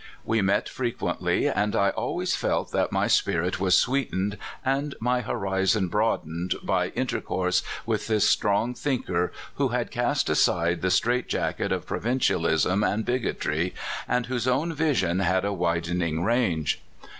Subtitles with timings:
[0.25, 5.89] We met frequently, and I always felt that my spirit was sweetened, and my horizon
[5.89, 11.71] broadened, by in tercourse with this strong thinker who had cast aside the strait jacket
[11.71, 13.73] of provincialism and big otry,
[14.07, 16.81] and whose own vision had a widening range.